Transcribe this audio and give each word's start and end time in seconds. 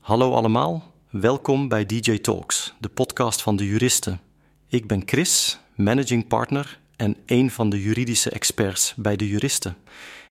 Hallo 0.00 0.34
allemaal, 0.34 0.92
welkom 1.10 1.68
bij 1.68 1.86
DJ 1.86 2.18
Talks, 2.18 2.74
de 2.80 2.88
podcast 2.88 3.42
van 3.42 3.56
de 3.56 3.66
juristen. 3.66 4.20
Ik 4.68 4.86
ben 4.86 5.02
Chris, 5.06 5.58
managing 5.74 6.26
partner 6.28 6.78
en 6.96 7.16
een 7.26 7.50
van 7.50 7.70
de 7.70 7.82
juridische 7.82 8.30
experts 8.30 8.94
bij 8.96 9.16
de 9.16 9.28
juristen. 9.28 9.76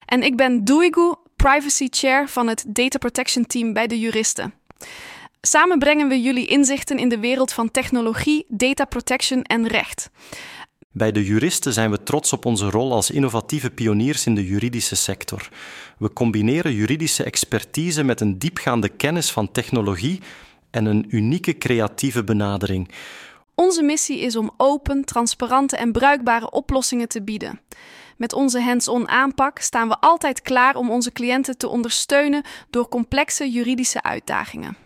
En 0.06 0.24
ik 0.24 0.36
ben 0.36 0.66
Doigu, 0.66 1.16
privacy 1.36 1.88
chair 1.90 2.30
van 2.30 2.48
het 2.48 2.66
data 2.68 2.98
protection 2.98 3.46
team 3.46 3.74
bij 3.74 3.88
de 3.88 4.00
juristen. 4.00 4.54
Samen 5.42 5.80
brengen 5.80 6.08
we 6.08 6.22
jullie 6.22 6.48
inzichten 6.48 6.98
in 6.98 7.10
de 7.10 7.20
wereld 7.20 7.54
van 7.54 7.72
technologie, 7.72 8.46
data 8.48 8.86
protection 8.86 9.42
en 9.44 9.68
recht. 9.68 10.10
Bij 10.92 11.12
de 11.12 11.26
juristen 11.26 11.74
zijn 11.74 11.92
we 11.92 12.04
trots 12.04 12.34
op 12.34 12.46
onze 12.46 12.70
rol 12.70 12.94
als 12.94 13.12
innovatieve 13.12 13.72
pioniers 13.72 14.26
in 14.26 14.36
de 14.36 14.46
juridische 14.46 14.96
sector. 14.96 15.50
We 15.98 16.14
combineren 16.14 16.74
juridische 16.74 17.24
expertise 17.24 18.04
met 18.04 18.22
een 18.22 18.40
diepgaande 18.40 18.90
kennis 18.90 19.32
van 19.32 19.52
technologie 19.52 20.22
en 20.72 20.86
een 20.86 21.06
unieke 21.10 21.58
creatieve 21.58 22.24
benadering. 22.24 22.90
Onze 23.56 23.84
missie 23.84 24.20
is 24.20 24.36
om 24.36 24.52
open, 24.58 25.06
transparante 25.06 25.78
en 25.78 25.92
bruikbare 25.92 26.52
oplossingen 26.52 27.08
te 27.08 27.24
bieden. 27.24 27.60
Met 28.18 28.34
onze 28.34 28.62
hands-on 28.62 29.08
aanpak 29.08 29.60
staan 29.60 29.88
we 29.88 30.00
altijd 30.00 30.42
klaar 30.42 30.76
om 30.76 30.92
onze 30.92 31.12
cliënten 31.12 31.58
te 31.58 31.68
ondersteunen 31.68 32.44
door 32.70 32.88
complexe 32.88 33.52
juridische 33.52 34.04
uitdagingen. 34.04 34.78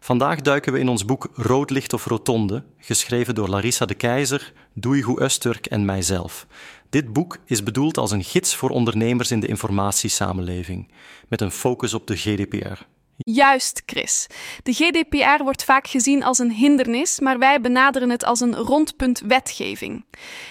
Vandaag 0.00 0.40
duiken 0.40 0.72
we 0.72 0.78
in 0.78 0.88
ons 0.88 1.04
boek 1.04 1.28
Rood 1.34 1.70
licht 1.70 1.92
of 1.92 2.04
rotonde, 2.04 2.64
geschreven 2.78 3.34
door 3.34 3.48
Larissa 3.48 3.86
de 3.86 3.94
Keizer, 3.94 4.52
Doeigoe 4.74 5.22
Usturk 5.22 5.66
en 5.66 5.84
mijzelf. 5.84 6.46
Dit 6.90 7.12
boek 7.12 7.38
is 7.44 7.62
bedoeld 7.62 7.98
als 7.98 8.10
een 8.10 8.24
gids 8.24 8.56
voor 8.56 8.70
ondernemers 8.70 9.30
in 9.30 9.40
de 9.40 9.46
informatiesamenleving, 9.46 10.88
met 11.28 11.40
een 11.40 11.50
focus 11.50 11.94
op 11.94 12.06
de 12.06 12.16
GDPR. 12.16 12.86
Juist, 13.24 13.82
Chris. 13.86 14.26
De 14.62 14.72
GDPR 14.72 15.42
wordt 15.42 15.64
vaak 15.64 15.86
gezien 15.86 16.22
als 16.22 16.38
een 16.38 16.52
hindernis, 16.52 17.20
maar 17.20 17.38
wij 17.38 17.60
benaderen 17.60 18.10
het 18.10 18.24
als 18.24 18.40
een 18.40 18.54
rondpunt 18.54 19.20
wetgeving. 19.20 20.04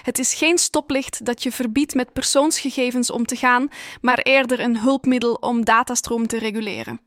Het 0.04 0.20
is 0.20 0.34
geen 0.34 0.58
stoplicht 0.58 1.26
dat 1.26 1.44
je 1.44 1.52
verbiedt 1.52 1.95
met 1.95 2.14
persoonsgegevens 2.14 3.12
om 3.12 3.26
te 3.26 3.36
gaan, 3.36 3.68
maar 4.02 4.20
eerder 4.20 4.60
een 4.60 4.80
hulpmiddel 4.80 5.34
om 5.34 5.66
datastroom 5.66 6.28
te 6.28 6.38
reguleren. 6.38 7.00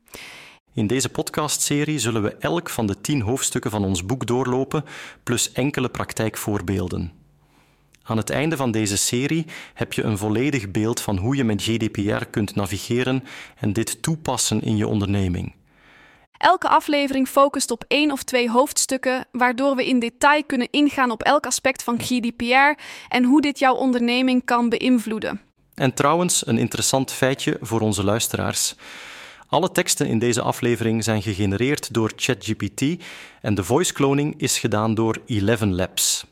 In 0.73 0.87
deze 0.87 1.09
podcastserie 1.09 1.99
zullen 1.99 2.21
we 2.21 2.35
elk 2.35 2.69
van 2.69 2.87
de 2.87 3.01
tien 3.01 3.21
hoofdstukken 3.21 3.71
van 3.71 3.85
ons 3.85 4.05
boek 4.05 4.25
doorlopen, 4.25 4.85
plus 5.23 5.51
enkele 5.51 5.89
praktijkvoorbeelden. 5.89 7.20
Aan 8.03 8.17
het 8.17 8.29
einde 8.29 8.57
van 8.57 8.71
deze 8.71 8.97
serie 8.97 9.45
heb 9.73 9.93
je 9.93 10.03
een 10.03 10.17
volledig 10.17 10.71
beeld 10.71 11.01
van 11.01 11.17
hoe 11.17 11.35
je 11.35 11.43
met 11.43 11.63
GDPR 11.63 12.25
kunt 12.29 12.55
navigeren 12.55 13.23
en 13.59 13.73
dit 13.73 14.01
toepassen 14.01 14.61
in 14.61 14.77
je 14.77 14.87
onderneming. 14.87 15.53
Elke 16.37 16.67
aflevering 16.67 17.27
focust 17.27 17.71
op 17.71 17.83
één 17.87 18.11
of 18.11 18.23
twee 18.23 18.49
hoofdstukken, 18.49 19.25
waardoor 19.31 19.75
we 19.75 19.87
in 19.87 19.99
detail 19.99 20.43
kunnen 20.43 20.67
ingaan 20.71 21.11
op 21.11 21.23
elk 21.23 21.45
aspect 21.45 21.83
van 21.83 22.01
GDPR 22.01 22.81
en 23.07 23.23
hoe 23.23 23.41
dit 23.41 23.59
jouw 23.59 23.75
onderneming 23.75 24.45
kan 24.45 24.69
beïnvloeden. 24.69 25.41
En 25.73 25.93
trouwens, 25.93 26.47
een 26.47 26.57
interessant 26.57 27.11
feitje 27.11 27.57
voor 27.61 27.81
onze 27.81 28.03
luisteraars. 28.03 28.75
Alle 29.47 29.71
teksten 29.71 30.07
in 30.07 30.19
deze 30.19 30.41
aflevering 30.41 31.03
zijn 31.03 31.21
gegenereerd 31.21 31.93
door 31.93 32.11
ChatGPT 32.15 33.03
en 33.41 33.55
de 33.55 33.63
voice 33.63 33.93
cloning 33.93 34.33
is 34.37 34.59
gedaan 34.59 34.93
door 34.93 35.21
Eleven 35.25 35.75
Labs. 35.75 36.25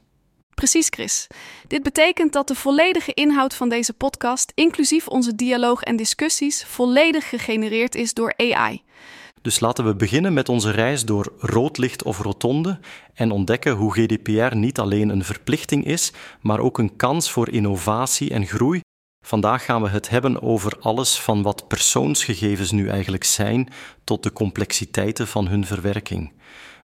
Precies, 0.60 0.88
Chris. 0.90 1.28
Dit 1.68 1.84
betekent 1.84 2.34
dat 2.34 2.48
de 2.48 2.56
volledige 2.56 3.14
inhoud 3.14 3.56
van 3.56 3.70
deze 3.70 3.94
podcast, 3.94 4.52
inclusief 4.56 5.08
onze 5.08 5.36
dialoog 5.36 5.82
en 5.82 5.96
discussies, 5.96 6.64
volledig 6.64 7.30
gegenereerd 7.30 7.96
is 7.96 8.14
door 8.14 8.34
AI. 8.38 8.82
Dus 9.42 9.60
laten 9.60 9.86
we 9.86 9.96
beginnen 9.96 10.34
met 10.34 10.50
onze 10.50 10.72
reis 10.72 11.06
door 11.06 11.34
rood 11.38 11.78
licht 11.78 12.04
of 12.04 12.20
rotonde 12.20 12.80
en 13.14 13.32
ontdekken 13.32 13.72
hoe 13.72 13.94
GDPR 13.94 14.56
niet 14.56 14.80
alleen 14.80 15.10
een 15.10 15.24
verplichting 15.24 15.86
is, 15.86 16.12
maar 16.42 16.60
ook 16.60 16.78
een 16.78 16.96
kans 16.96 17.32
voor 17.32 17.50
innovatie 17.50 18.30
en 18.30 18.46
groei. 18.46 18.80
Vandaag 19.26 19.66
gaan 19.66 19.82
we 19.82 19.90
het 19.90 20.10
hebben 20.10 20.42
over 20.42 20.78
alles 20.80 21.20
van 21.20 21.42
wat 21.42 21.68
persoonsgegevens 21.68 22.72
nu 22.72 22.88
eigenlijk 22.90 23.24
zijn 23.24 23.68
tot 24.04 24.24
de 24.24 24.34
complexiteiten 24.34 25.28
van 25.28 25.48
hun 25.48 25.66
verwerking. 25.66 26.32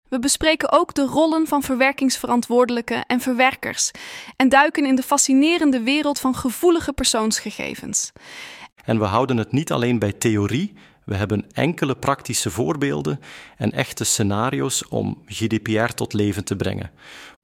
We 0.10 0.20
bespreken 0.20 0.72
ook 0.72 0.94
de 0.94 1.06
rollen 1.06 1.48
van 1.48 1.64
verwerkingsverantwoordelijken 1.64 3.06
en 3.06 3.20
verwerkers 3.20 3.92
en 4.36 4.50
duiken 4.50 4.86
in 4.86 4.96
de 4.96 5.04
fascinerende 5.04 5.82
wereld 5.82 6.20
van 6.20 6.36
gevoelige 6.36 6.94
persoonsgegevens. 6.94 8.12
En 8.86 9.00
we 9.00 9.06
houden 9.06 9.38
het 9.38 9.52
niet 9.52 9.72
alleen 9.72 10.00
bij 10.00 10.12
theorie, 10.12 10.74
we 11.06 11.16
hebben 11.16 11.46
enkele 11.52 11.96
praktische 11.96 12.50
voorbeelden 12.50 13.20
en 13.58 13.72
echte 13.72 14.04
scenario's 14.04 14.84
om 14.90 15.24
GDPR 15.26 15.94
tot 15.94 16.14
leven 16.14 16.44
te 16.44 16.56
brengen. 16.56 16.92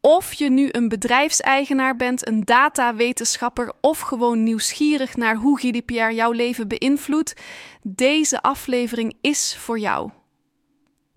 Of 0.02 0.34
je 0.34 0.50
nu 0.50 0.70
een 0.72 0.90
bedrijfseigenaar 0.90 1.96
bent, 1.96 2.28
een 2.28 2.46
datawetenschapper 2.46 3.74
of 3.82 4.00
gewoon 4.00 4.44
nieuwsgierig 4.44 5.16
naar 5.16 5.36
hoe 5.36 5.60
GDPR 5.60 6.12
jouw 6.12 6.32
leven 6.32 6.68
beïnvloedt, 6.68 7.34
deze 7.82 8.42
aflevering 8.42 9.18
is 9.22 9.56
voor 9.58 9.80
jou. 9.80 10.10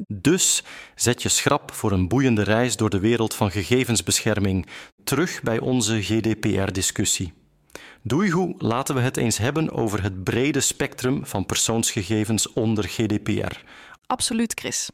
Dus 0.06 0.62
zet 0.94 1.22
je 1.22 1.28
schrap 1.28 1.72
voor 1.72 1.92
een 1.92 2.08
boeiende 2.08 2.42
reis 2.42 2.76
door 2.76 2.90
de 2.90 2.98
wereld 2.98 3.34
van 3.34 3.50
gegevensbescherming. 3.50 4.66
Terug 5.04 5.42
bij 5.42 5.60
onze 5.60 6.02
GDPR-discussie. 6.02 7.32
Doeigoe, 8.02 8.54
laten 8.58 8.94
we 8.94 9.00
het 9.00 9.16
eens 9.16 9.38
hebben 9.38 9.70
over 9.70 10.02
het 10.02 10.24
brede 10.24 10.60
spectrum 10.60 11.26
van 11.26 11.46
persoonsgegevens 11.46 12.52
onder 12.52 12.84
GDPR. 12.84 13.60
Absoluut, 14.06 14.52
Chris. 14.54 14.90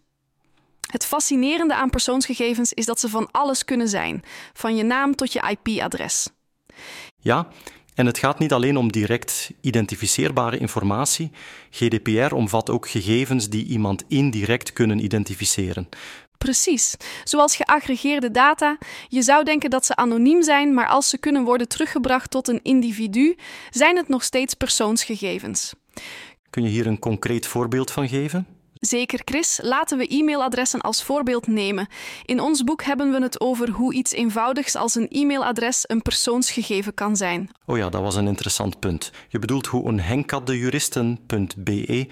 Het 0.91 1.06
fascinerende 1.06 1.75
aan 1.75 1.91
persoonsgegevens 1.91 2.72
is 2.72 2.87
dat 2.87 3.00
ze 3.00 3.09
van 3.09 3.28
alles 3.31 3.65
kunnen 3.65 3.89
zijn, 3.89 4.22
van 4.53 4.77
je 4.77 4.83
naam 4.83 5.15
tot 5.15 5.33
je 5.33 5.56
IP-adres. 5.59 6.28
Ja, 7.16 7.49
en 8.00 8.06
het 8.06 8.19
gaat 8.19 8.38
niet 8.38 8.53
alleen 8.53 8.77
om 8.77 8.93
direct 8.93 9.50
identificeerbare 9.61 10.59
informatie. 10.59 11.31
GDPR 11.71 12.34
omvat 12.34 12.71
ook 12.71 12.88
gegevens 12.88 13.49
die 13.49 13.65
iemand 13.65 14.05
indirect 14.09 14.72
kunnen 14.72 15.05
identificeren. 15.05 15.88
Precies, 16.39 16.97
zoals 17.25 17.56
geaggregeerde 17.56 18.31
data. 18.31 18.78
Je 19.09 19.22
zou 19.22 19.44
denken 19.44 19.71
dat 19.71 19.87
ze 19.87 19.97
anoniem 19.97 20.43
zijn, 20.43 20.75
maar 20.75 20.89
als 20.89 21.09
ze 21.09 21.19
kunnen 21.19 21.44
worden 21.44 21.69
teruggebracht 21.69 22.31
tot 22.31 22.49
een 22.49 22.60
individu, 22.62 23.37
zijn 23.71 23.97
het 23.97 24.09
nog 24.09 24.22
steeds 24.22 24.55
persoonsgegevens. 24.55 25.75
Kun 26.50 26.62
je 26.62 26.69
hier 26.69 26.87
een 26.87 26.99
concreet 26.99 27.47
voorbeeld 27.47 27.91
van 27.91 28.09
geven? 28.09 28.47
Zeker, 28.81 29.21
Chris. 29.25 29.61
Laten 29.63 29.99
we 29.99 30.15
e-mailadressen 30.15 30.81
als 30.81 31.03
voorbeeld 31.03 31.47
nemen. 31.47 31.89
In 32.25 32.41
ons 32.41 32.65
boek 32.65 32.83
hebben 32.83 33.13
we 33.13 33.23
het 33.23 33.41
over 33.41 33.71
hoe 33.71 33.95
iets 33.95 34.13
eenvoudigs 34.13 34.75
als 34.75 34.95
een 34.95 35.09
e-mailadres 35.09 35.85
een 35.87 36.03
persoonsgegeven 36.03 36.95
kan 36.95 37.17
zijn. 37.17 37.51
Oh 37.67 37.77
ja, 37.77 37.89
dat 37.89 38.01
was 38.01 38.15
een 38.15 38.27
interessant 38.27 38.79
punt. 38.79 39.13
Je 39.29 39.39
bedoelt 39.39 39.67
hoe 39.67 39.89
een 39.89 40.01
henkatdejuristen.be 40.01 42.09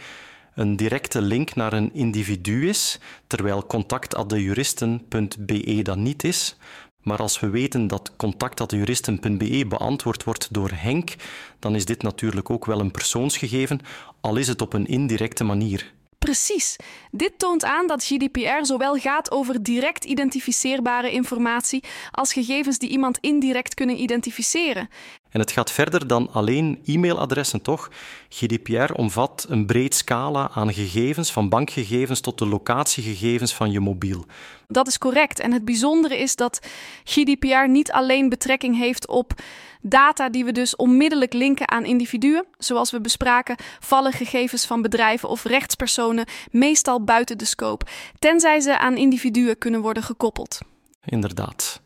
een 0.54 0.76
directe 0.76 1.20
link 1.20 1.54
naar 1.54 1.72
een 1.72 1.94
individu 1.94 2.68
is, 2.68 3.00
terwijl 3.26 3.66
contact@dejuristen.be 3.66 5.82
dat 5.82 5.96
niet 5.96 6.24
is. 6.24 6.56
Maar 7.02 7.18
als 7.18 7.40
we 7.40 7.50
weten 7.50 7.86
dat 7.86 8.12
contact@juristen.be 8.16 9.66
beantwoord 9.68 10.24
wordt 10.24 10.48
door 10.50 10.70
Henk, 10.74 11.14
dan 11.58 11.74
is 11.74 11.84
dit 11.84 12.02
natuurlijk 12.02 12.50
ook 12.50 12.66
wel 12.66 12.80
een 12.80 12.90
persoonsgegeven, 12.90 13.80
al 14.20 14.36
is 14.36 14.48
het 14.48 14.62
op 14.62 14.72
een 14.72 14.86
indirecte 14.86 15.44
manier. 15.44 15.96
Precies. 16.28 16.76
Dit 17.10 17.38
toont 17.38 17.64
aan 17.64 17.86
dat 17.86 18.04
GDPR 18.04 18.64
zowel 18.64 18.94
gaat 18.94 19.30
over 19.30 19.62
direct 19.62 20.04
identificeerbare 20.04 21.10
informatie 21.10 21.84
als 22.10 22.32
gegevens 22.32 22.78
die 22.78 22.88
iemand 22.88 23.18
indirect 23.20 23.74
kunnen 23.74 24.00
identificeren. 24.00 24.88
En 25.30 25.40
het 25.40 25.50
gaat 25.50 25.70
verder 25.70 26.06
dan 26.06 26.28
alleen 26.32 26.80
e-mailadressen, 26.84 27.62
toch? 27.62 27.90
GDPR 28.28 28.92
omvat 28.92 29.46
een 29.48 29.66
breed 29.66 29.94
scala 29.94 30.50
aan 30.54 30.72
gegevens, 30.72 31.32
van 31.32 31.48
bankgegevens 31.48 32.20
tot 32.20 32.38
de 32.38 32.46
locatiegegevens 32.46 33.54
van 33.54 33.70
je 33.70 33.80
mobiel. 33.80 34.24
Dat 34.68 34.86
is 34.86 34.98
correct. 34.98 35.40
En 35.40 35.52
het 35.52 35.64
bijzondere 35.64 36.18
is 36.18 36.36
dat 36.36 36.66
GDPR 37.04 37.68
niet 37.68 37.92
alleen 37.92 38.28
betrekking 38.28 38.76
heeft 38.76 39.08
op 39.08 39.32
data 39.80 40.28
die 40.28 40.44
we 40.44 40.52
dus 40.52 40.76
onmiddellijk 40.76 41.32
linken 41.32 41.68
aan 41.68 41.84
individuen. 41.84 42.44
Zoals 42.58 42.90
we 42.90 43.00
bespraken, 43.00 43.56
vallen 43.80 44.12
gegevens 44.12 44.66
van 44.66 44.82
bedrijven 44.82 45.28
of 45.28 45.44
rechtspersonen 45.44 46.26
meestal 46.50 47.04
buiten 47.04 47.38
de 47.38 47.44
scope, 47.44 47.86
tenzij 48.18 48.60
ze 48.60 48.78
aan 48.78 48.96
individuen 48.96 49.58
kunnen 49.58 49.80
worden 49.80 50.02
gekoppeld. 50.02 50.58
Inderdaad. 51.04 51.80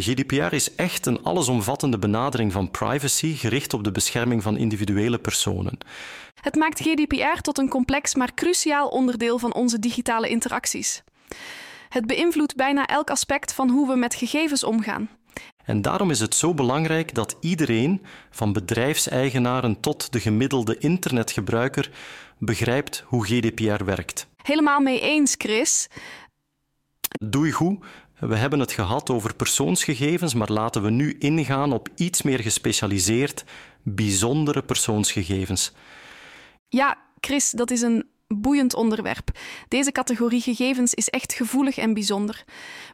GDPR 0.00 0.54
is 0.54 0.74
echt 0.74 1.06
een 1.06 1.22
allesomvattende 1.22 1.98
benadering 1.98 2.52
van 2.52 2.70
privacy 2.70 3.34
gericht 3.34 3.74
op 3.74 3.84
de 3.84 3.92
bescherming 3.92 4.42
van 4.42 4.56
individuele 4.56 5.18
personen. 5.18 5.78
Het 6.40 6.54
maakt 6.54 6.80
GDPR 6.80 7.40
tot 7.40 7.58
een 7.58 7.68
complex 7.68 8.14
maar 8.14 8.34
cruciaal 8.34 8.88
onderdeel 8.88 9.38
van 9.38 9.54
onze 9.54 9.78
digitale 9.78 10.28
interacties. 10.28 11.02
Het 11.88 12.06
beïnvloedt 12.06 12.56
bijna 12.56 12.86
elk 12.86 13.10
aspect 13.10 13.52
van 13.52 13.70
hoe 13.70 13.88
we 13.88 13.96
met 13.96 14.14
gegevens 14.14 14.64
omgaan. 14.64 15.08
En 15.64 15.82
daarom 15.82 16.10
is 16.10 16.20
het 16.20 16.34
zo 16.34 16.54
belangrijk 16.54 17.14
dat 17.14 17.36
iedereen, 17.40 18.02
van 18.30 18.52
bedrijfseigenaren 18.52 19.80
tot 19.80 20.12
de 20.12 20.20
gemiddelde 20.20 20.78
internetgebruiker, 20.78 21.90
begrijpt 22.38 23.04
hoe 23.06 23.24
GDPR 23.24 23.84
werkt. 23.84 24.28
Helemaal 24.42 24.80
mee 24.80 25.00
eens, 25.00 25.34
Chris. 25.38 25.88
Doe 27.20 27.46
je 27.46 27.52
goed. 27.52 27.84
We 28.20 28.36
hebben 28.36 28.58
het 28.58 28.72
gehad 28.72 29.10
over 29.10 29.34
persoonsgegevens, 29.34 30.34
maar 30.34 30.52
laten 30.52 30.82
we 30.82 30.90
nu 30.90 31.16
ingaan 31.18 31.72
op 31.72 31.88
iets 31.94 32.22
meer 32.22 32.38
gespecialiseerd, 32.38 33.44
bijzondere 33.82 34.62
persoonsgegevens. 34.62 35.72
Ja, 36.68 36.98
Chris, 37.20 37.50
dat 37.50 37.70
is 37.70 37.82
een 37.82 38.08
boeiend 38.26 38.74
onderwerp. 38.74 39.30
Deze 39.68 39.92
categorie 39.92 40.40
gegevens 40.40 40.94
is 40.94 41.08
echt 41.08 41.32
gevoelig 41.32 41.76
en 41.76 41.94
bijzonder. 41.94 42.44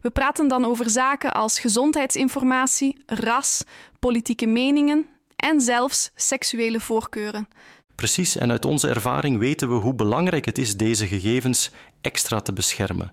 We 0.02 0.10
praten 0.10 0.48
dan 0.48 0.64
over 0.64 0.90
zaken 0.90 1.34
als 1.34 1.58
gezondheidsinformatie, 1.58 3.02
ras, 3.06 3.62
politieke 3.98 4.46
meningen 4.46 5.06
en 5.36 5.60
zelfs 5.60 6.10
seksuele 6.14 6.80
voorkeuren. 6.80 7.48
Precies, 7.94 8.36
en 8.36 8.50
uit 8.50 8.64
onze 8.64 8.88
ervaring 8.88 9.38
weten 9.38 9.68
we 9.68 9.74
hoe 9.74 9.94
belangrijk 9.94 10.44
het 10.44 10.58
is 10.58 10.76
deze 10.76 11.06
gegevens 11.06 11.70
extra 12.00 12.40
te 12.40 12.52
beschermen. 12.52 13.12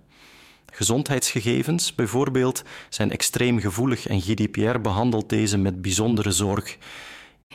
Gezondheidsgegevens 0.71 1.95
bijvoorbeeld 1.95 2.63
zijn 2.89 3.11
extreem 3.11 3.59
gevoelig 3.59 4.07
en 4.07 4.21
GDPR 4.21 4.79
behandelt 4.79 5.29
deze 5.29 5.57
met 5.57 5.81
bijzondere 5.81 6.31
zorg. 6.31 6.77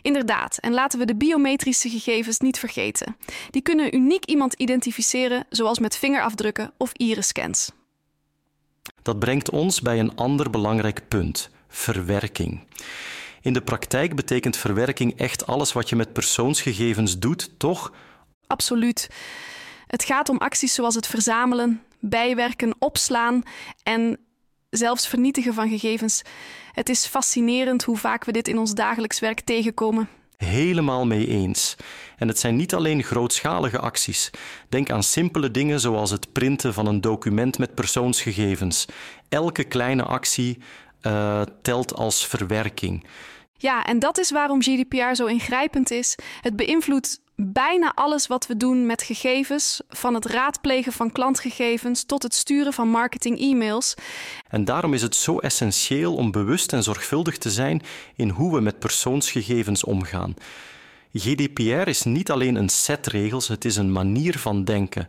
Inderdaad, 0.02 0.58
en 0.58 0.72
laten 0.72 0.98
we 0.98 1.04
de 1.04 1.16
biometrische 1.16 1.88
gegevens 1.88 2.38
niet 2.38 2.58
vergeten. 2.58 3.16
Die 3.50 3.62
kunnen 3.62 3.94
uniek 3.94 4.24
iemand 4.24 4.54
identificeren, 4.54 5.46
zoals 5.48 5.78
met 5.78 5.96
vingerafdrukken 5.96 6.72
of 6.76 6.92
iriscans. 6.92 7.70
Dat 9.02 9.18
brengt 9.18 9.50
ons 9.50 9.80
bij 9.80 9.98
een 9.98 10.16
ander 10.16 10.50
belangrijk 10.50 11.08
punt: 11.08 11.50
verwerking. 11.68 12.60
In 13.40 13.52
de 13.52 13.62
praktijk 13.62 14.16
betekent 14.16 14.56
verwerking 14.56 15.18
echt 15.18 15.46
alles 15.46 15.72
wat 15.72 15.88
je 15.88 15.96
met 15.96 16.12
persoonsgegevens 16.12 17.18
doet, 17.18 17.50
toch? 17.58 17.92
Absoluut. 18.46 19.10
Het 19.86 20.04
gaat 20.04 20.28
om 20.28 20.38
acties 20.38 20.74
zoals 20.74 20.94
het 20.94 21.06
verzamelen, 21.06 21.82
bijwerken, 22.08 22.74
opslaan 22.78 23.42
en 23.82 24.18
zelfs 24.70 25.08
vernietigen 25.08 25.54
van 25.54 25.68
gegevens. 25.68 26.22
Het 26.72 26.88
is 26.88 27.06
fascinerend 27.06 27.84
hoe 27.84 27.96
vaak 27.96 28.24
we 28.24 28.32
dit 28.32 28.48
in 28.48 28.58
ons 28.58 28.74
dagelijks 28.74 29.18
werk 29.18 29.40
tegenkomen. 29.40 30.08
Helemaal 30.36 31.06
mee 31.06 31.26
eens. 31.26 31.76
En 32.16 32.28
het 32.28 32.38
zijn 32.38 32.56
niet 32.56 32.74
alleen 32.74 33.02
grootschalige 33.02 33.78
acties. 33.78 34.30
Denk 34.68 34.90
aan 34.90 35.02
simpele 35.02 35.50
dingen 35.50 35.80
zoals 35.80 36.10
het 36.10 36.32
printen 36.32 36.74
van 36.74 36.86
een 36.86 37.00
document 37.00 37.58
met 37.58 37.74
persoonsgegevens. 37.74 38.86
Elke 39.28 39.64
kleine 39.64 40.02
actie 40.02 40.58
uh, 41.02 41.42
telt 41.62 41.94
als 41.94 42.26
verwerking. 42.26 43.04
Ja, 43.58 43.84
en 43.84 43.98
dat 43.98 44.18
is 44.18 44.30
waarom 44.30 44.62
GDPR 44.62 45.14
zo 45.14 45.26
ingrijpend 45.26 45.90
is. 45.90 46.18
Het 46.40 46.56
beïnvloedt 46.56 47.20
bijna 47.36 47.92
alles 47.94 48.26
wat 48.26 48.46
we 48.46 48.56
doen 48.56 48.86
met 48.86 49.02
gegevens, 49.02 49.80
van 49.88 50.14
het 50.14 50.24
raadplegen 50.24 50.92
van 50.92 51.12
klantgegevens 51.12 52.04
tot 52.04 52.22
het 52.22 52.34
sturen 52.34 52.72
van 52.72 52.88
marketing-e-mails. 52.88 53.94
En 54.48 54.64
daarom 54.64 54.94
is 54.94 55.02
het 55.02 55.14
zo 55.14 55.38
essentieel 55.38 56.14
om 56.14 56.30
bewust 56.30 56.72
en 56.72 56.82
zorgvuldig 56.82 57.38
te 57.38 57.50
zijn 57.50 57.82
in 58.14 58.28
hoe 58.28 58.54
we 58.54 58.60
met 58.60 58.78
persoonsgegevens 58.78 59.84
omgaan. 59.84 60.34
GDPR 61.12 61.88
is 61.88 62.02
niet 62.02 62.30
alleen 62.30 62.54
een 62.54 62.68
set 62.68 63.06
regels, 63.06 63.48
het 63.48 63.64
is 63.64 63.76
een 63.76 63.92
manier 63.92 64.38
van 64.38 64.64
denken. 64.64 65.08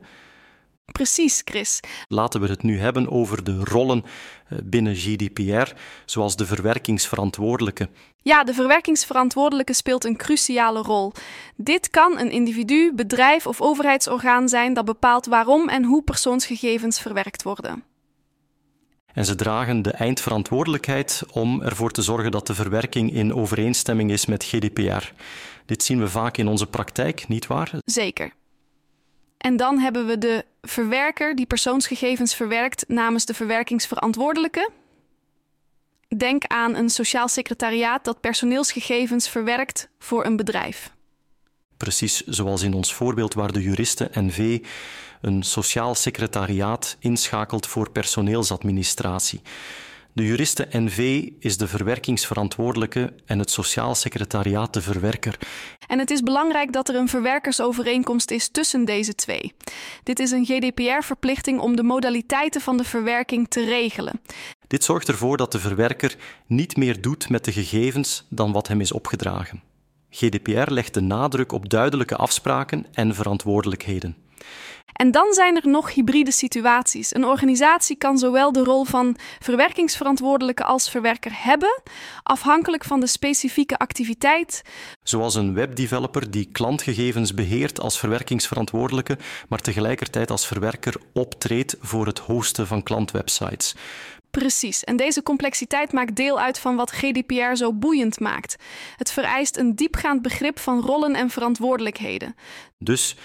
Precies, 0.91 1.41
Chris. 1.45 1.79
Laten 2.07 2.41
we 2.41 2.47
het 2.47 2.63
nu 2.63 2.79
hebben 2.79 3.11
over 3.11 3.43
de 3.43 3.63
rollen 3.63 4.03
eh, 4.47 4.57
binnen 4.63 4.95
GDPR, 4.95 5.73
zoals 6.05 6.35
de 6.35 6.45
verwerkingsverantwoordelijke. 6.45 7.89
Ja, 8.21 8.43
de 8.43 8.53
verwerkingsverantwoordelijke 8.53 9.73
speelt 9.73 10.05
een 10.05 10.17
cruciale 10.17 10.81
rol. 10.81 11.11
Dit 11.55 11.89
kan 11.89 12.19
een 12.19 12.31
individu, 12.31 12.91
bedrijf 12.95 13.47
of 13.47 13.61
overheidsorgaan 13.61 14.49
zijn 14.49 14.73
dat 14.73 14.85
bepaalt 14.85 15.25
waarom 15.25 15.69
en 15.69 15.83
hoe 15.83 16.03
persoonsgegevens 16.03 16.99
verwerkt 16.99 17.43
worden. 17.43 17.83
En 19.13 19.25
ze 19.25 19.35
dragen 19.35 19.81
de 19.81 19.91
eindverantwoordelijkheid 19.91 21.23
om 21.31 21.61
ervoor 21.61 21.91
te 21.91 22.01
zorgen 22.01 22.31
dat 22.31 22.47
de 22.47 22.55
verwerking 22.55 23.13
in 23.13 23.33
overeenstemming 23.33 24.11
is 24.11 24.25
met 24.25 24.43
GDPR. 24.43 25.11
Dit 25.65 25.83
zien 25.83 25.99
we 25.99 26.09
vaak 26.09 26.37
in 26.37 26.47
onze 26.47 26.67
praktijk, 26.67 27.27
niet 27.27 27.47
waar? 27.47 27.71
Zeker. 27.85 28.31
En 29.37 29.57
dan 29.57 29.79
hebben 29.79 30.05
we 30.07 30.17
de 30.17 30.45
verwerker 30.61 31.35
die 31.35 31.45
persoonsgegevens 31.45 32.35
verwerkt 32.35 32.83
namens 32.87 33.25
de 33.25 33.33
verwerkingsverantwoordelijke. 33.33 34.69
Denk 36.17 36.43
aan 36.45 36.75
een 36.75 36.89
sociaal 36.89 37.27
secretariaat 37.27 38.05
dat 38.05 38.19
personeelsgegevens 38.19 39.29
verwerkt 39.29 39.89
voor 39.99 40.25
een 40.25 40.35
bedrijf. 40.35 40.91
Precies 41.77 42.21
zoals 42.25 42.61
in 42.61 42.73
ons 42.73 42.93
voorbeeld 42.93 43.33
waar 43.33 43.51
de 43.51 43.61
juristen 43.61 44.09
NV 44.13 44.65
een 45.21 45.43
sociaal 45.43 45.95
secretariaat 45.95 46.97
inschakelt 46.99 47.67
voor 47.67 47.91
personeelsadministratie. 47.91 49.41
De 50.17 50.25
juriste 50.25 50.67
NV 50.71 51.29
is 51.39 51.57
de 51.57 51.67
verwerkingsverantwoordelijke 51.67 53.13
en 53.25 53.39
het 53.39 53.51
sociaal 53.51 53.95
secretariaat 53.95 54.73
de 54.73 54.81
verwerker. 54.81 55.37
En 55.87 55.99
het 55.99 56.11
is 56.11 56.21
belangrijk 56.21 56.73
dat 56.73 56.89
er 56.89 56.95
een 56.95 57.07
verwerkersovereenkomst 57.07 58.31
is 58.31 58.49
tussen 58.49 58.85
deze 58.85 59.15
twee. 59.15 59.53
Dit 60.03 60.19
is 60.19 60.31
een 60.31 60.45
GDPR-verplichting 60.45 61.59
om 61.59 61.75
de 61.75 61.83
modaliteiten 61.83 62.61
van 62.61 62.77
de 62.77 62.83
verwerking 62.83 63.47
te 63.47 63.65
regelen. 63.65 64.21
Dit 64.67 64.83
zorgt 64.83 65.07
ervoor 65.07 65.37
dat 65.37 65.51
de 65.51 65.59
verwerker 65.59 66.15
niet 66.47 66.77
meer 66.77 67.01
doet 67.01 67.29
met 67.29 67.45
de 67.45 67.51
gegevens 67.51 68.25
dan 68.29 68.51
wat 68.51 68.67
hem 68.67 68.81
is 68.81 68.91
opgedragen. 68.91 69.63
GDPR 70.09 70.71
legt 70.71 70.93
de 70.93 71.01
nadruk 71.01 71.51
op 71.51 71.69
duidelijke 71.69 72.15
afspraken 72.15 72.85
en 72.93 73.15
verantwoordelijkheden. 73.15 74.15
En 74.93 75.11
dan 75.11 75.33
zijn 75.33 75.55
er 75.55 75.67
nog 75.67 75.93
hybride 75.93 76.31
situaties. 76.31 77.15
Een 77.15 77.25
organisatie 77.25 77.95
kan 77.95 78.17
zowel 78.17 78.51
de 78.51 78.63
rol 78.63 78.83
van 78.83 79.17
verwerkingsverantwoordelijke 79.39 80.63
als 80.63 80.89
verwerker 80.89 81.31
hebben, 81.33 81.81
afhankelijk 82.23 82.83
van 82.83 82.99
de 82.99 83.07
specifieke 83.07 83.77
activiteit. 83.77 84.61
Zoals 85.03 85.35
een 85.35 85.53
webdeveloper 85.53 86.31
die 86.31 86.49
klantgegevens 86.51 87.33
beheert 87.33 87.79
als 87.79 87.99
verwerkingsverantwoordelijke, 87.99 89.17
maar 89.49 89.59
tegelijkertijd 89.59 90.31
als 90.31 90.47
verwerker 90.47 90.95
optreedt 91.13 91.75
voor 91.79 92.05
het 92.05 92.19
hosten 92.19 92.67
van 92.67 92.83
klantwebsites. 92.83 93.75
Precies, 94.31 94.83
en 94.83 94.95
deze 94.95 95.23
complexiteit 95.23 95.91
maakt 95.91 96.15
deel 96.15 96.39
uit 96.39 96.59
van 96.59 96.75
wat 96.75 96.91
GDPR 96.91 97.55
zo 97.55 97.73
boeiend 97.73 98.19
maakt. 98.19 98.55
Het 98.95 99.11
vereist 99.11 99.57
een 99.57 99.75
diepgaand 99.75 100.21
begrip 100.21 100.59
van 100.59 100.81
rollen 100.81 101.15
en 101.15 101.29
verantwoordelijkheden. 101.29 102.35
Dus 102.79 103.15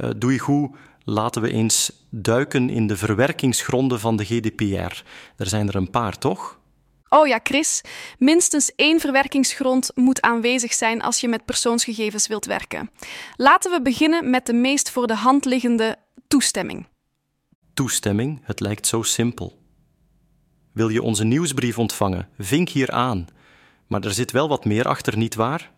uh, 0.00 0.10
doe 0.16 0.32
je 0.32 0.38
goed 0.38 0.76
laten 1.06 1.42
we 1.42 1.52
eens 1.52 1.92
duiken 2.10 2.70
in 2.70 2.86
de 2.86 2.96
verwerkingsgronden 2.96 4.00
van 4.00 4.16
de 4.16 4.24
GDPR. 4.24 5.02
Er 5.36 5.46
zijn 5.46 5.68
er 5.68 5.76
een 5.76 5.90
paar, 5.90 6.18
toch? 6.18 6.58
Oh 7.08 7.26
ja, 7.26 7.40
Chris. 7.42 7.82
Minstens 8.18 8.74
één 8.74 9.00
verwerkingsgrond 9.00 9.90
moet 9.94 10.20
aanwezig 10.20 10.72
zijn 10.72 11.02
als 11.02 11.20
je 11.20 11.28
met 11.28 11.44
persoonsgegevens 11.44 12.26
wilt 12.26 12.44
werken. 12.44 12.90
Laten 13.36 13.70
we 13.70 13.82
beginnen 13.82 14.30
met 14.30 14.46
de 14.46 14.52
meest 14.52 14.90
voor 14.90 15.06
de 15.06 15.14
hand 15.14 15.44
liggende 15.44 15.96
toestemming. 16.28 16.86
Toestemming, 17.74 18.40
het 18.42 18.60
lijkt 18.60 18.86
zo 18.86 19.02
simpel. 19.02 19.58
Wil 20.72 20.88
je 20.88 21.02
onze 21.02 21.24
nieuwsbrief 21.24 21.78
ontvangen? 21.78 22.28
Vink 22.38 22.68
hier 22.68 22.90
aan. 22.90 23.26
Maar 23.86 24.04
er 24.04 24.12
zit 24.12 24.30
wel 24.30 24.48
wat 24.48 24.64
meer 24.64 24.84
achter, 24.84 25.16
niet 25.16 25.34
waar? 25.34 25.74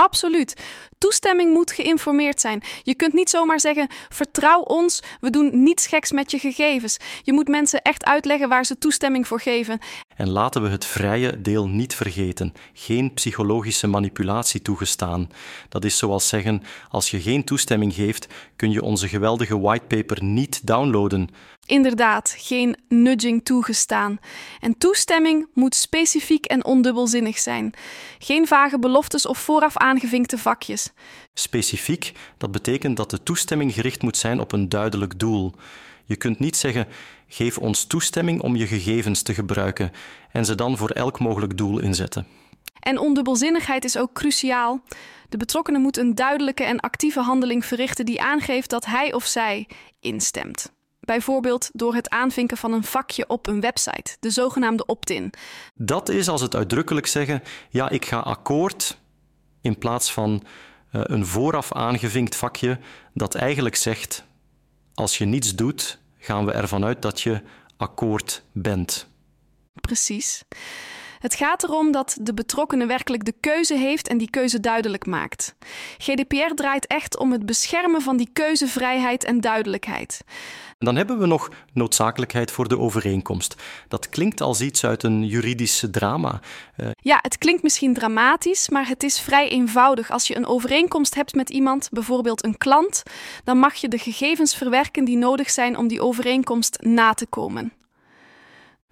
Absoluut. 0.00 0.54
Toestemming 0.98 1.52
moet 1.52 1.72
geïnformeerd 1.72 2.40
zijn. 2.40 2.62
Je 2.82 2.94
kunt 2.94 3.12
niet 3.12 3.30
zomaar 3.30 3.60
zeggen: 3.60 3.88
vertrouw 4.08 4.60
ons, 4.60 5.02
we 5.20 5.30
doen 5.30 5.62
niets 5.62 5.86
geks 5.86 6.12
met 6.12 6.30
je 6.30 6.38
gegevens. 6.38 6.96
Je 7.22 7.32
moet 7.32 7.48
mensen 7.48 7.82
echt 7.82 8.04
uitleggen 8.04 8.48
waar 8.48 8.64
ze 8.64 8.78
toestemming 8.78 9.26
voor 9.26 9.40
geven. 9.40 9.78
En 10.20 10.30
laten 10.30 10.62
we 10.62 10.68
het 10.68 10.84
vrije 10.84 11.40
deel 11.40 11.68
niet 11.68 11.94
vergeten. 11.94 12.52
Geen 12.72 13.14
psychologische 13.14 13.86
manipulatie 13.86 14.62
toegestaan. 14.62 15.28
Dat 15.68 15.84
is 15.84 15.98
zoals 15.98 16.28
zeggen: 16.28 16.62
als 16.88 17.10
je 17.10 17.20
geen 17.20 17.44
toestemming 17.44 17.94
geeft, 17.94 18.26
kun 18.56 18.70
je 18.70 18.82
onze 18.82 19.08
geweldige 19.08 19.60
whitepaper 19.60 20.24
niet 20.24 20.66
downloaden. 20.66 21.28
Inderdaad, 21.66 22.34
geen 22.38 22.76
nudging 22.88 23.44
toegestaan. 23.44 24.18
En 24.60 24.78
toestemming 24.78 25.48
moet 25.54 25.74
specifiek 25.74 26.44
en 26.46 26.64
ondubbelzinnig 26.64 27.38
zijn. 27.38 27.74
Geen 28.18 28.46
vage 28.46 28.78
beloftes 28.78 29.26
of 29.26 29.38
vooraf 29.38 29.76
aangevinkte 29.76 30.38
vakjes. 30.38 30.92
Specifiek, 31.34 32.12
dat 32.38 32.52
betekent 32.52 32.96
dat 32.96 33.10
de 33.10 33.22
toestemming 33.22 33.74
gericht 33.74 34.02
moet 34.02 34.16
zijn 34.16 34.40
op 34.40 34.52
een 34.52 34.68
duidelijk 34.68 35.18
doel. 35.18 35.54
Je 36.10 36.16
kunt 36.16 36.38
niet 36.38 36.56
zeggen: 36.56 36.86
geef 37.26 37.58
ons 37.58 37.84
toestemming 37.84 38.40
om 38.40 38.56
je 38.56 38.66
gegevens 38.66 39.22
te 39.22 39.34
gebruiken 39.34 39.90
en 40.32 40.44
ze 40.44 40.54
dan 40.54 40.76
voor 40.76 40.90
elk 40.90 41.18
mogelijk 41.18 41.56
doel 41.56 41.78
inzetten. 41.78 42.26
En 42.80 42.98
ondubbelzinnigheid 42.98 43.84
is 43.84 43.98
ook 43.98 44.12
cruciaal. 44.12 44.82
De 45.28 45.36
betrokkenen 45.36 45.80
moet 45.80 45.96
een 45.96 46.14
duidelijke 46.14 46.64
en 46.64 46.80
actieve 46.80 47.20
handeling 47.20 47.64
verrichten 47.64 48.04
die 48.04 48.22
aangeeft 48.22 48.70
dat 48.70 48.86
hij 48.86 49.12
of 49.12 49.26
zij 49.26 49.68
instemt. 50.00 50.72
Bijvoorbeeld 51.00 51.70
door 51.72 51.94
het 51.94 52.08
aanvinken 52.08 52.56
van 52.56 52.72
een 52.72 52.84
vakje 52.84 53.28
op 53.28 53.46
een 53.46 53.60
website, 53.60 54.16
de 54.20 54.30
zogenaamde 54.30 54.86
opt-in. 54.86 55.32
Dat 55.74 56.08
is 56.08 56.28
als 56.28 56.40
het 56.40 56.56
uitdrukkelijk 56.56 57.06
zeggen: 57.06 57.42
ja, 57.68 57.88
ik 57.88 58.04
ga 58.04 58.18
akkoord, 58.18 58.98
in 59.60 59.78
plaats 59.78 60.12
van 60.12 60.42
uh, 60.92 61.02
een 61.04 61.26
vooraf 61.26 61.72
aangevinkt 61.72 62.36
vakje 62.36 62.78
dat 63.14 63.34
eigenlijk 63.34 63.76
zegt: 63.76 64.24
als 64.94 65.18
je 65.18 65.24
niets 65.24 65.54
doet, 65.54 65.99
gaan 66.20 66.44
we 66.44 66.52
ervan 66.52 66.84
uit 66.84 67.02
dat 67.02 67.20
je 67.20 67.40
akkoord 67.76 68.42
bent. 68.52 69.06
Precies. 69.80 70.44
Het 71.20 71.34
gaat 71.34 71.62
erom 71.62 71.92
dat 71.92 72.18
de 72.20 72.34
betrokkenen 72.34 72.86
werkelijk 72.86 73.24
de 73.24 73.34
keuze 73.40 73.74
heeft 73.74 74.08
en 74.08 74.18
die 74.18 74.30
keuze 74.30 74.60
duidelijk 74.60 75.06
maakt. 75.06 75.54
GDPR 75.98 76.54
draait 76.54 76.86
echt 76.86 77.18
om 77.18 77.32
het 77.32 77.46
beschermen 77.46 78.02
van 78.02 78.16
die 78.16 78.30
keuzevrijheid 78.32 79.24
en 79.24 79.40
duidelijkheid. 79.40 80.20
En 80.68 80.86
dan 80.86 80.96
hebben 80.96 81.18
we 81.18 81.26
nog 81.26 81.50
noodzakelijkheid 81.72 82.50
voor 82.50 82.68
de 82.68 82.78
overeenkomst. 82.78 83.62
Dat 83.88 84.08
klinkt 84.08 84.40
als 84.40 84.60
iets 84.60 84.84
uit 84.84 85.02
een 85.02 85.26
juridische 85.26 85.90
drama. 85.90 86.40
Uh... 86.76 86.90
Ja, 87.00 87.18
het 87.22 87.38
klinkt 87.38 87.62
misschien 87.62 87.94
dramatisch, 87.94 88.68
maar 88.68 88.88
het 88.88 89.02
is 89.02 89.20
vrij 89.20 89.48
eenvoudig. 89.48 90.10
Als 90.10 90.26
je 90.26 90.36
een 90.36 90.46
overeenkomst 90.46 91.14
hebt 91.14 91.34
met 91.34 91.50
iemand, 91.50 91.88
bijvoorbeeld 91.92 92.44
een 92.44 92.58
klant, 92.58 93.02
dan 93.44 93.58
mag 93.58 93.74
je 93.74 93.88
de 93.88 93.98
gegevens 93.98 94.56
verwerken 94.56 95.04
die 95.04 95.16
nodig 95.16 95.50
zijn 95.50 95.76
om 95.76 95.88
die 95.88 96.02
overeenkomst 96.02 96.78
na 96.82 97.14
te 97.14 97.26
komen. 97.26 97.72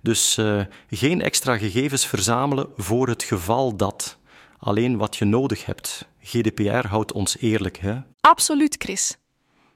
Dus 0.02 0.37
uh, 0.37 0.61
geen 0.90 1.23
extra 1.23 1.59
gegevens 1.59 2.07
verzamelen 2.07 2.69
voor 2.76 3.09
het 3.09 3.23
geval 3.23 3.76
dat. 3.76 4.19
Alleen 4.59 4.97
wat 4.97 5.17
je 5.17 5.25
nodig 5.25 5.64
hebt. 5.64 6.09
GDPR 6.21 6.87
houdt 6.87 7.12
ons 7.12 7.38
eerlijk, 7.38 7.78
hè? 7.78 7.97
Absoluut, 8.21 8.75
Chris. 8.78 9.17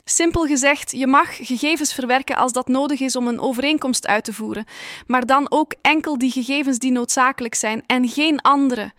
Simpel 0.04 0.46
gezegd, 0.46 0.90
je 0.90 1.06
mag 1.06 1.36
gegevens 1.36 1.94
verwerken 1.94 2.36
als 2.36 2.52
dat 2.52 2.68
nodig 2.68 3.00
is 3.00 3.16
om 3.16 3.26
een 3.26 3.40
overeenkomst 3.40 4.06
uit 4.06 4.24
te 4.24 4.32
voeren, 4.32 4.64
maar 5.06 5.26
dan 5.26 5.46
ook 5.50 5.74
enkel 5.82 6.18
die 6.18 6.30
gegevens 6.30 6.78
die 6.78 6.92
noodzakelijk 6.92 7.54
zijn 7.54 7.82
en 7.86 8.08
geen 8.08 8.40
andere. 8.40 8.92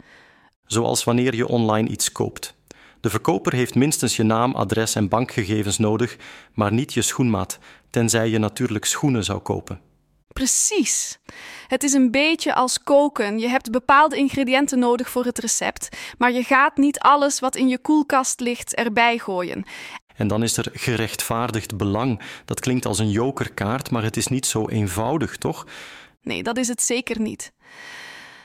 Zoals 0.66 1.04
wanneer 1.04 1.36
je 1.36 1.48
online 1.48 1.90
iets 1.90 2.12
koopt. 2.12 2.56
De 3.00 3.10
verkoper 3.10 3.54
heeft 3.54 3.76
minstens 3.76 4.16
je 4.16 4.24
naam, 4.24 4.56
adres 4.56 4.96
en 4.96 5.10
bankgegevens 5.10 5.78
nodig, 5.78 6.18
maar 6.54 6.74
niet 6.74 6.94
je 6.94 7.02
schoenmaat, 7.02 7.60
tenzij 7.90 8.30
je 8.30 8.38
natuurlijk 8.38 8.86
schoenen 8.86 9.24
zou 9.24 9.40
kopen. 9.40 9.80
Precies. 10.34 11.20
Het 11.68 11.84
is 11.84 11.94
een 11.94 12.12
beetje 12.12 12.54
als 12.54 12.84
koken. 12.84 13.40
Je 13.40 13.48
hebt 13.48 13.72
bepaalde 13.72 14.18
ingrediënten 14.18 14.80
nodig 14.80 15.10
voor 15.10 15.26
het 15.26 15.40
recept, 15.40 15.90
maar 16.18 16.32
je 16.32 16.44
gaat 16.44 16.78
niet 16.78 17.00
alles 17.00 17.40
wat 17.40 17.56
in 17.56 17.68
je 17.68 17.78
koelkast 17.78 18.40
ligt 18.40 18.76
erbij 18.76 19.18
gooien. 19.18 19.66
En 20.16 20.28
dan 20.28 20.44
is 20.44 20.58
er 20.58 20.70
gerechtvaardigd 20.74 21.78
belang. 21.78 22.22
Dat 22.46 22.60
klinkt 22.60 22.86
als 22.86 23.00
een 23.00 23.10
jokerkaart, 23.10 23.92
maar 23.92 24.04
het 24.04 24.18
is 24.18 24.28
niet 24.28 24.46
zo 24.46 24.68
eenvoudig, 24.68 25.38
toch? 25.38 25.68
Nee, 26.22 26.44
dat 26.44 26.58
is 26.58 26.68
het 26.68 26.82
zeker 26.82 27.22
niet. 27.22 27.52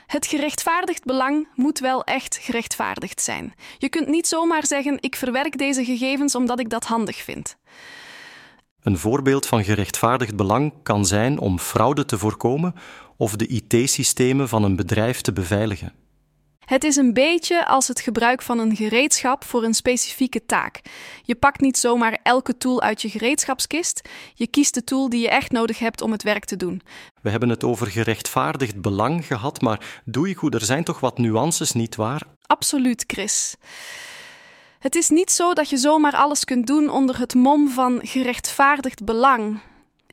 Het 0.07 0.27
gerechtvaardigd 0.27 1.05
belang 1.05 1.49
moet 1.55 1.79
wel 1.79 2.05
echt 2.05 2.39
gerechtvaardigd 2.41 3.21
zijn. 3.23 3.55
Je 3.79 3.89
kunt 3.89 4.09
niet 4.09 4.27
zomaar 4.27 4.67
zeggen: 4.67 4.97
ik 5.01 5.17
verwerk 5.17 5.59
deze 5.59 5.85
gegevens 5.85 6.35
omdat 6.35 6.61
ik 6.61 6.71
dat 6.71 6.85
handig 6.85 7.17
vind. 7.17 7.57
Een 8.83 8.99
voorbeeld 8.99 9.47
van 9.47 9.65
gerechtvaardigd 9.65 10.37
belang 10.37 10.73
kan 10.83 11.07
zijn 11.07 11.39
om 11.39 11.59
fraude 11.59 12.05
te 12.05 12.19
voorkomen 12.19 12.75
of 13.17 13.37
de 13.37 13.47
IT-systemen 13.47 14.49
van 14.49 14.63
een 14.63 14.77
bedrijf 14.77 15.21
te 15.21 15.33
beveiligen. 15.33 15.93
Het 16.69 16.85
is 16.85 16.97
een 16.97 17.13
beetje 17.13 17.67
als 17.67 17.89
het 17.89 18.01
gebruik 18.01 18.43
van 18.43 18.59
een 18.59 18.77
gereedschap 18.77 19.45
voor 19.45 19.65
een 19.65 19.75
specifieke 19.75 20.47
taak. 20.47 20.81
Je 21.23 21.35
pakt 21.35 21.61
niet 21.61 21.79
zomaar 21.79 22.19
elke 22.23 22.57
tool 22.57 22.83
uit 22.83 23.03
je 23.03 23.09
gereedschapskist. 23.09 24.09
Je 24.35 24.47
kiest 24.47 24.75
de 24.75 24.85
tool 24.85 25.09
die 25.09 25.21
je 25.21 25.29
echt 25.29 25.53
nodig 25.53 25.79
hebt 25.79 26.01
om 26.01 26.13
het 26.13 26.23
werk 26.23 26.45
te 26.45 26.57
doen. 26.57 26.83
We 27.23 27.31
hebben 27.31 27.49
het 27.49 27.65
over 27.65 27.87
gerechtvaardigd 27.87 28.81
belang 28.81 29.27
gehad, 29.27 29.61
maar 29.61 30.01
doe 30.05 30.29
je 30.29 30.35
goed, 30.35 30.55
er 30.55 30.65
zijn 30.65 30.85
toch 30.85 31.01
wat 31.01 31.19
nuances, 31.19 31.73
niet 31.73 31.97
waar? 31.97 32.23
Absoluut, 32.47 33.05
Chris. 33.07 33.57
Het 34.79 34.95
is 34.95 35.09
niet 35.09 35.31
zo 35.31 35.53
dat 35.53 35.71
je 35.71 35.77
zomaar 35.77 36.17
alles 36.17 36.45
kunt 36.45 36.67
doen 36.67 36.91
onder 36.91 37.19
het 37.19 37.35
mom 37.35 37.69
van 37.69 38.01
gerechtvaardigd 38.03 39.05
belang. 39.05 39.61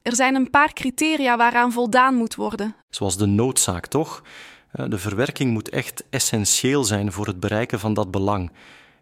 Er 0.02 0.16
zijn 0.16 0.36
een 0.36 0.50
paar 0.50 0.74
criteria 0.74 1.38
waaraan 1.38 1.72
voldaan 1.72 2.16
moet 2.16 2.36
worden. 2.36 2.76
Zoals 2.90 3.18
de 3.18 3.26
noodzaak, 3.26 3.86
toch? 3.86 4.24
Eh, 4.72 4.86
de 4.90 4.98
verwerking 4.98 5.52
moet 5.52 5.70
echt 5.70 6.04
essentieel 6.10 6.84
zijn 6.84 7.12
voor 7.12 7.28
het 7.28 7.40
bereiken 7.40 7.80
van 7.80 7.94
dat 7.94 8.12
belang. 8.12 8.52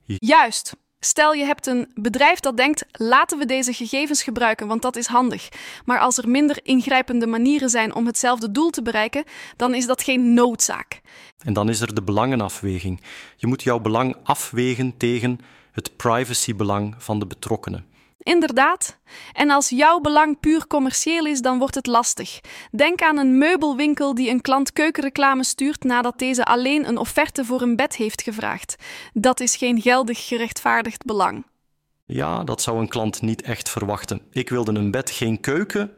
Juist. 0.06 0.76
Stel 1.06 1.34
je 1.34 1.44
hebt 1.44 1.68
een 1.68 1.92
bedrijf 1.96 2.40
dat 2.40 2.58
denkt: 2.58 2.86
laten 2.92 3.38
we 3.38 3.46
deze 3.46 3.74
gegevens 3.74 4.24
gebruiken, 4.24 4.68
want 4.68 4.82
dat 4.82 4.96
is 4.96 5.08
handig. 5.08 5.50
Maar 5.86 6.00
als 6.00 6.18
er 6.18 6.30
minder 6.30 6.60
ingrijpende 6.64 7.28
manieren 7.28 7.70
zijn 7.70 7.96
om 7.96 8.06
hetzelfde 8.06 8.52
doel 8.52 8.70
te 8.70 8.82
bereiken, 8.82 9.24
dan 9.56 9.74
is 9.74 9.86
dat 9.86 10.04
geen 10.04 10.34
noodzaak. 10.34 11.02
En 11.40 11.54
dan 11.54 11.70
is 11.70 11.82
er 11.82 11.96
de 11.96 12.04
belangenafweging. 12.04 13.02
Je 13.36 13.48
moet 13.48 13.64
jouw 13.64 13.80
belang 13.80 14.16
afwegen 14.24 14.98
tegen 14.98 15.40
het 15.72 15.96
privacybelang 15.96 16.96
van 16.98 17.20
de 17.20 17.28
betrokkenen. 17.28 17.86
Inderdaad. 18.24 18.98
En 19.34 19.50
als 19.50 19.70
jouw 19.70 20.00
belang 20.00 20.40
puur 20.40 20.68
commercieel 20.68 21.26
is, 21.26 21.42
dan 21.42 21.58
wordt 21.58 21.76
het 21.76 21.88
lastig. 21.88 22.40
Denk 22.72 23.02
aan 23.02 23.18
een 23.18 23.38
meubelwinkel 23.38 24.16
die 24.16 24.30
een 24.30 24.42
klant 24.42 24.74
keukenreclame 24.74 25.44
stuurt 25.44 25.84
nadat 25.84 26.20
deze 26.20 26.44
alleen 26.44 26.88
een 26.88 26.98
offerte 26.98 27.46
voor 27.46 27.62
een 27.62 27.76
bed 27.76 27.96
heeft 27.96 28.22
gevraagd. 28.22 28.76
Dat 29.14 29.40
is 29.40 29.56
geen 29.56 29.82
geldig 29.82 30.28
gerechtvaardigd 30.28 31.06
belang. 31.06 31.46
Ja, 32.06 32.44
dat 32.44 32.62
zou 32.62 32.80
een 32.80 32.88
klant 32.88 33.22
niet 33.22 33.42
echt 33.42 33.70
verwachten. 33.70 34.22
Ik 34.32 34.50
wilde 34.50 34.74
een 34.74 34.92
bed, 34.92 35.12
geen 35.12 35.40
keuken. 35.40 35.92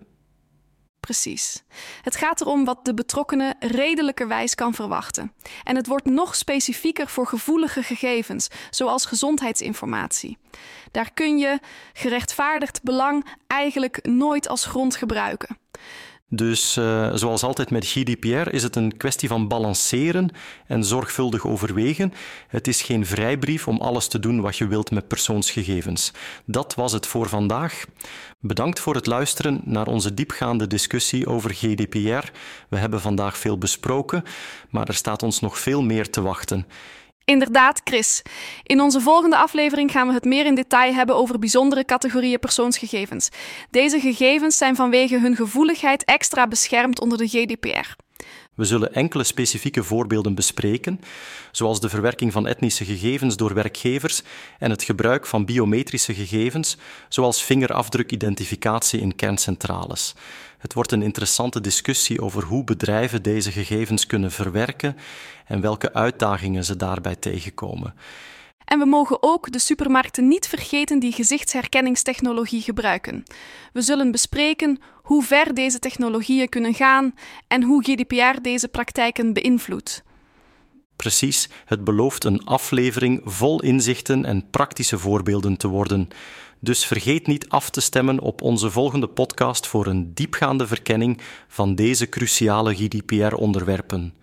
Precies. 1.05 1.63
Het 2.01 2.15
gaat 2.15 2.41
erom 2.41 2.65
wat 2.65 2.85
de 2.85 2.93
betrokkenen 2.93 3.55
redelijkerwijs 3.59 4.55
kan 4.55 4.73
verwachten. 4.73 5.33
En 5.63 5.75
het 5.75 5.87
wordt 5.87 6.05
nog 6.05 6.35
specifieker 6.35 7.07
voor 7.07 7.27
gevoelige 7.27 7.83
gegevens, 7.83 8.47
zoals 8.69 9.05
gezondheidsinformatie. 9.05 10.37
Daar 10.91 11.13
kun 11.13 11.37
je 11.37 11.59
gerechtvaardigd 11.93 12.83
belang 12.83 13.25
eigenlijk 13.47 13.99
nooit 14.07 14.47
als 14.47 14.65
grond 14.65 14.95
gebruiken. 14.95 15.57
Dus 16.35 16.77
uh, 16.77 17.11
zoals 17.13 17.43
altijd 17.43 17.71
met 17.71 17.85
GDPR 17.85 18.53
is 18.53 18.63
het 18.63 18.75
een 18.75 18.97
kwestie 18.97 19.29
van 19.29 19.47
balanceren 19.47 20.29
en 20.67 20.83
zorgvuldig 20.83 21.45
overwegen. 21.47 22.13
Het 22.47 22.67
is 22.67 22.81
geen 22.81 23.05
vrijbrief 23.05 23.67
om 23.67 23.81
alles 23.81 24.07
te 24.07 24.19
doen 24.19 24.41
wat 24.41 24.57
je 24.57 24.67
wilt 24.67 24.91
met 24.91 25.07
persoonsgegevens. 25.07 26.11
Dat 26.45 26.75
was 26.75 26.91
het 26.91 27.07
voor 27.07 27.29
vandaag. 27.29 27.85
Bedankt 28.39 28.79
voor 28.79 28.95
het 28.95 29.05
luisteren 29.05 29.61
naar 29.63 29.87
onze 29.87 30.13
diepgaande 30.13 30.67
discussie 30.67 31.27
over 31.27 31.53
GDPR. 31.53 32.31
We 32.69 32.77
hebben 32.77 33.01
vandaag 33.01 33.37
veel 33.37 33.57
besproken, 33.57 34.23
maar 34.69 34.87
er 34.87 34.93
staat 34.93 35.23
ons 35.23 35.39
nog 35.39 35.59
veel 35.59 35.81
meer 35.81 36.09
te 36.09 36.21
wachten. 36.21 36.67
Inderdaad, 37.25 37.81
Chris. 37.83 38.21
In 38.63 38.81
onze 38.81 39.01
volgende 39.01 39.37
aflevering 39.37 39.91
gaan 39.91 40.07
we 40.07 40.13
het 40.13 40.25
meer 40.25 40.45
in 40.45 40.55
detail 40.55 40.93
hebben 40.93 41.15
over 41.15 41.39
bijzondere 41.39 41.85
categorieën 41.85 42.39
persoonsgegevens. 42.39 43.29
Deze 43.69 43.99
gegevens 43.99 44.57
zijn 44.57 44.75
vanwege 44.75 45.19
hun 45.19 45.35
gevoeligheid 45.35 46.03
extra 46.03 46.47
beschermd 46.47 46.99
onder 46.99 47.17
de 47.17 47.27
GDPR. 47.27 48.04
We 48.55 48.65
zullen 48.65 48.93
enkele 48.93 49.23
specifieke 49.23 49.83
voorbeelden 49.83 50.35
bespreken, 50.35 50.99
zoals 51.51 51.79
de 51.79 51.89
verwerking 51.89 52.31
van 52.31 52.47
etnische 52.47 52.85
gegevens 52.85 53.37
door 53.37 53.53
werkgevers 53.53 54.21
en 54.59 54.69
het 54.69 54.83
gebruik 54.83 55.25
van 55.25 55.45
biometrische 55.45 56.13
gegevens, 56.13 56.77
zoals 57.09 57.43
vingerafdrukidentificatie 57.43 58.99
in 58.99 59.15
kerncentrales. 59.15 60.15
Het 60.57 60.73
wordt 60.73 60.91
een 60.91 61.01
interessante 61.01 61.61
discussie 61.61 62.21
over 62.21 62.43
hoe 62.43 62.63
bedrijven 62.63 63.21
deze 63.21 63.51
gegevens 63.51 64.05
kunnen 64.05 64.31
verwerken 64.31 64.97
en 65.45 65.61
welke 65.61 65.93
uitdagingen 65.93 66.65
ze 66.65 66.75
daarbij 66.75 67.15
tegenkomen. 67.15 67.93
En 68.65 68.79
we 68.79 68.85
mogen 68.85 69.17
ook 69.23 69.51
de 69.51 69.59
supermarkten 69.59 70.27
niet 70.27 70.47
vergeten 70.47 70.99
die 70.99 71.11
gezichtsherkenningstechnologie 71.11 72.61
gebruiken. 72.61 73.23
We 73.73 73.81
zullen 73.81 74.11
bespreken 74.11 74.79
hoe 75.03 75.23
ver 75.23 75.53
deze 75.53 75.79
technologieën 75.79 76.49
kunnen 76.49 76.73
gaan 76.73 77.13
en 77.47 77.63
hoe 77.63 77.83
GDPR 77.83 78.41
deze 78.41 78.67
praktijken 78.67 79.33
beïnvloedt. 79.33 80.03
Precies, 80.95 81.49
het 81.65 81.83
belooft 81.83 82.23
een 82.23 82.45
aflevering 82.45 83.21
vol 83.23 83.61
inzichten 83.61 84.25
en 84.25 84.49
praktische 84.49 84.97
voorbeelden 84.97 85.57
te 85.57 85.67
worden. 85.67 86.07
Dus 86.59 86.85
vergeet 86.85 87.27
niet 87.27 87.49
af 87.49 87.69
te 87.69 87.81
stemmen 87.81 88.19
op 88.19 88.41
onze 88.41 88.71
volgende 88.71 89.07
podcast 89.07 89.67
voor 89.67 89.87
een 89.87 90.13
diepgaande 90.13 90.67
verkenning 90.67 91.21
van 91.47 91.75
deze 91.75 92.09
cruciale 92.09 92.75
GDPR-onderwerpen. 92.75 94.13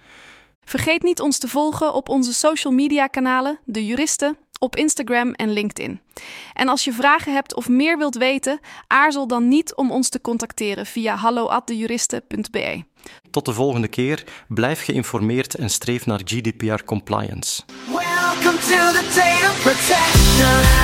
Vergeet 0.65 1.03
niet 1.03 1.21
ons 1.21 1.39
te 1.39 1.49
volgen 1.49 1.95
op 1.95 2.09
onze 2.09 2.35
social 2.35 2.73
media 2.73 3.07
kanalen, 3.07 3.59
De 3.65 3.87
Juristen, 3.87 4.37
op 4.59 4.77
Instagram 4.77 5.33
en 5.33 5.53
LinkedIn. 5.53 6.01
En 6.53 6.69
als 6.69 6.85
je 6.85 6.93
vragen 6.93 7.33
hebt 7.33 7.55
of 7.55 7.69
meer 7.69 7.99
wilt 7.99 8.17
weten, 8.17 8.61
aarzel 8.87 9.27
dan 9.27 9.49
niet 9.49 9.75
om 9.75 9.91
ons 9.91 10.09
te 10.09 10.21
contacteren 10.21 10.87
via 10.87 11.15
hallo@dejuristen.be. 11.17 12.85
Tot 13.31 13.45
de 13.45 13.53
volgende 13.53 13.89
keer. 13.89 14.25
Blijf 14.49 14.85
geïnformeerd 14.85 15.55
en 15.55 15.71
streef 15.71 16.07
naar 16.07 16.21
GDPR 16.25 16.85
compliance. 16.85 17.63
Welcome 17.87 18.59
to 18.59 18.93
the 18.93 19.59
protection. 19.63 20.83